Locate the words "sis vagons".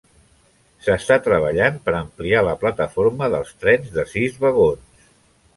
4.15-5.09